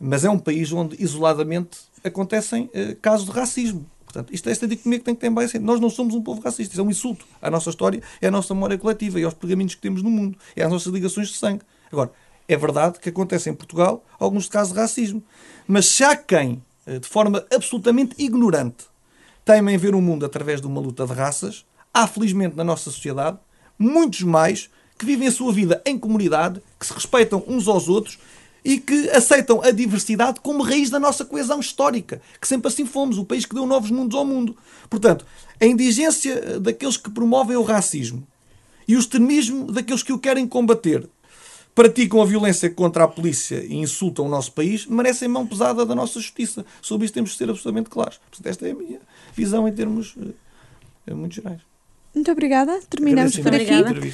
mas 0.00 0.24
é 0.24 0.30
um 0.30 0.38
país 0.38 0.72
onde 0.72 0.96
isoladamente 1.02 1.78
acontecem 2.02 2.70
eh, 2.72 2.96
casos 3.00 3.26
de 3.26 3.32
racismo. 3.32 3.84
Portanto, 4.04 4.34
isto 4.34 4.48
é 4.48 4.52
esta 4.52 4.66
dicotomia 4.66 4.98
que 4.98 5.04
tem 5.04 5.14
que 5.14 5.20
ter 5.20 5.30
bem 5.30 5.46
Nós 5.60 5.78
não 5.78 5.88
somos 5.88 6.14
um 6.14 6.22
povo 6.22 6.40
racista, 6.40 6.72
isso 6.72 6.80
é 6.80 6.84
um 6.84 6.90
insulto 6.90 7.24
à 7.40 7.48
nossa 7.50 7.70
história, 7.70 8.02
é 8.20 8.26
a 8.26 8.30
nossa 8.30 8.52
memória 8.54 8.76
coletiva 8.76 9.20
e 9.20 9.24
aos 9.24 9.34
pergaminhos 9.34 9.74
que 9.74 9.80
temos 9.80 10.02
no 10.02 10.10
mundo, 10.10 10.36
é 10.56 10.64
as 10.64 10.70
nossas 10.70 10.92
ligações 10.92 11.28
de 11.28 11.36
sangue. 11.36 11.62
Agora, 11.92 12.10
é 12.48 12.56
verdade 12.56 12.98
que 12.98 13.10
acontece 13.10 13.48
em 13.48 13.54
Portugal 13.54 14.04
alguns 14.18 14.48
casos 14.48 14.72
de 14.72 14.80
racismo, 14.80 15.22
mas 15.68 15.86
se 15.86 16.02
há 16.02 16.16
quem, 16.16 16.54
eh, 16.54 16.60
de 16.98 17.08
forma 17.08 17.44
absolutamente 17.54 18.14
ignorante, 18.18 18.86
teima 19.44 19.72
em 19.72 19.78
ver 19.78 19.94
o 19.94 20.00
mundo 20.00 20.24
através 20.26 20.60
de 20.60 20.66
uma 20.66 20.80
luta 20.80 21.06
de 21.06 21.12
raças, 21.12 21.64
há 21.92 22.06
felizmente 22.06 22.56
na 22.56 22.64
nossa 22.64 22.90
sociedade 22.90 23.38
muitos 23.78 24.22
mais 24.22 24.70
que 24.98 25.06
vivem 25.06 25.28
a 25.28 25.32
sua 25.32 25.52
vida 25.52 25.80
em 25.86 25.98
comunidade, 25.98 26.60
que 26.78 26.86
se 26.86 26.92
respeitam 26.92 27.42
uns 27.46 27.66
aos 27.66 27.88
outros 27.88 28.18
e 28.62 28.78
que 28.78 29.08
aceitam 29.10 29.62
a 29.62 29.70
diversidade 29.70 30.40
como 30.40 30.62
raiz 30.62 30.90
da 30.90 30.98
nossa 30.98 31.24
coesão 31.24 31.60
histórica, 31.60 32.20
que 32.38 32.46
sempre 32.46 32.68
assim 32.68 32.84
fomos, 32.84 33.16
o 33.16 33.24
país 33.24 33.46
que 33.46 33.54
deu 33.54 33.66
novos 33.66 33.90
mundos 33.90 34.18
ao 34.18 34.26
mundo. 34.26 34.56
Portanto, 34.88 35.24
a 35.58 35.64
indigência 35.64 36.60
daqueles 36.60 36.98
que 36.98 37.10
promovem 37.10 37.56
o 37.56 37.62
racismo 37.62 38.26
e 38.86 38.96
o 38.96 38.98
extremismo 38.98 39.72
daqueles 39.72 40.02
que 40.02 40.12
o 40.12 40.18
querem 40.18 40.46
combater, 40.46 41.08
praticam 41.80 42.20
a 42.20 42.26
violência 42.26 42.68
contra 42.68 43.04
a 43.04 43.08
polícia 43.08 43.64
e 43.64 43.74
insultam 43.76 44.26
o 44.26 44.28
nosso 44.28 44.52
país, 44.52 44.84
merecem 44.84 45.26
mão 45.26 45.46
pesada 45.46 45.86
da 45.86 45.94
nossa 45.94 46.20
justiça. 46.20 46.62
Sobre 46.82 47.06
isso 47.06 47.14
temos 47.14 47.30
de 47.30 47.38
ser 47.38 47.48
absolutamente 47.48 47.88
claros. 47.88 48.18
Portanto, 48.18 48.46
esta 48.46 48.68
é 48.68 48.72
a 48.72 48.74
minha 48.74 49.00
visão 49.34 49.66
em 49.66 49.72
termos 49.72 50.14
uh, 50.14 51.16
muito 51.16 51.36
gerais. 51.36 51.62
Muito 52.14 52.30
obrigada. 52.30 52.78
Terminamos 52.90 53.38
por 53.38 53.54
aqui. 53.54 54.12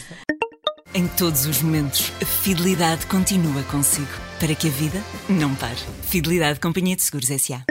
Em 0.94 1.08
todos 1.08 1.44
os 1.46 1.61
momentos, 1.61 2.12
a 2.23 2.25
fidelidade 2.25 3.04
continua 3.06 3.64
consigo. 3.64 4.06
Para 4.38 4.54
que 4.54 4.68
a 4.68 4.70
vida 4.70 5.02
não 5.28 5.52
pare. 5.56 5.80
Fidelidade 6.02 6.61
Companhia 6.61 6.94
de 6.94 7.02
Seguros 7.02 7.30
S.A. 7.32 7.64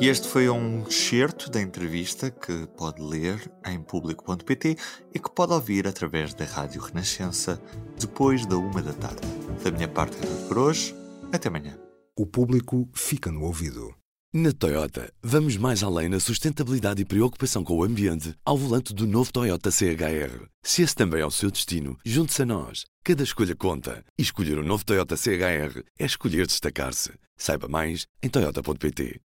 E 0.00 0.08
este 0.08 0.26
foi 0.26 0.50
um 0.50 0.82
excerto 0.88 1.48
da 1.48 1.62
entrevista 1.62 2.28
que 2.28 2.66
pode 2.76 3.00
ler 3.00 3.50
em 3.64 3.80
público.pt 3.80 4.76
e 5.14 5.18
que 5.20 5.30
pode 5.30 5.52
ouvir 5.52 5.86
através 5.86 6.34
da 6.34 6.44
Rádio 6.44 6.80
Renascença 6.80 7.62
depois 7.98 8.44
da 8.44 8.56
uma 8.56 8.82
da 8.82 8.92
tarde. 8.92 9.26
Da 9.62 9.70
minha 9.70 9.86
parte 9.86 10.16
é 10.16 10.20
tudo 10.20 10.48
por 10.48 10.58
hoje. 10.58 10.94
Até 11.32 11.48
amanhã. 11.48 11.78
O 12.16 12.26
público 12.26 12.88
fica 12.92 13.30
no 13.30 13.44
ouvido. 13.44 13.94
Na 14.32 14.50
Toyota, 14.52 15.12
vamos 15.22 15.56
mais 15.56 15.84
além 15.84 16.08
na 16.08 16.18
sustentabilidade 16.18 17.00
e 17.00 17.04
preocupação 17.04 17.62
com 17.62 17.76
o 17.76 17.84
ambiente 17.84 18.34
ao 18.44 18.58
volante 18.58 18.92
do 18.92 19.06
novo 19.06 19.32
Toyota 19.32 19.70
CHR. 19.70 20.48
Se 20.60 20.82
esse 20.82 20.96
também 20.96 21.20
é 21.20 21.26
o 21.26 21.30
seu 21.30 21.52
destino, 21.52 21.96
junte-se 22.04 22.42
a 22.42 22.46
nós. 22.46 22.84
Cada 23.04 23.22
escolha 23.22 23.54
conta. 23.54 24.04
E 24.18 24.22
escolher 24.22 24.58
o 24.58 24.62
um 24.62 24.66
novo 24.66 24.84
Toyota 24.84 25.16
CHR 25.16 25.84
é 25.96 26.04
escolher 26.04 26.48
destacar-se. 26.48 27.12
Saiba 27.36 27.68
mais 27.68 28.08
em 28.20 28.28
Toyota.pt. 28.28 29.20